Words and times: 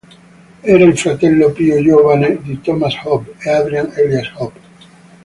Era 0.63 0.83
il 0.83 0.97
fratello 0.97 1.51
più 1.51 1.79
giovane 1.83 2.41
di 2.41 2.59
Thomas 2.59 2.95
Hope 3.03 3.35
e 3.37 3.49
Adrian 3.51 3.91
Elias 3.93 4.31
Hope. 4.33 4.59